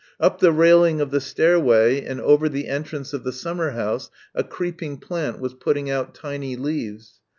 Up 0.19 0.39
the 0.39 0.51
railing 0.51 0.99
of 0.99 1.11
the 1.11 1.21
stairway 1.21 2.01
and 2.03 2.19
over 2.19 2.49
the 2.49 2.67
entrance 2.67 3.13
of 3.13 3.23
the 3.23 3.31
summer 3.31 3.69
house 3.73 4.09
a 4.33 4.43
creeping 4.43 4.97
plant 4.97 5.39
was 5.39 5.53
putting 5.53 5.91
out 5.91 6.15
tiny 6.15 6.55
leaves. 6.55 7.19